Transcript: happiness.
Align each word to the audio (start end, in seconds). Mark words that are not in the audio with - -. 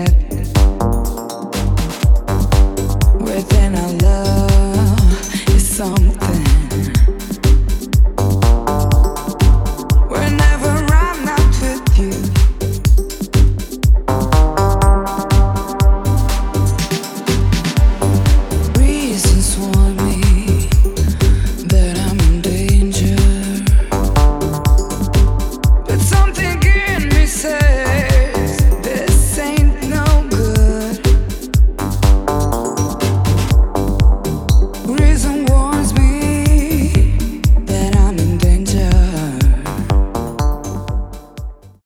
happiness. 0.00 0.59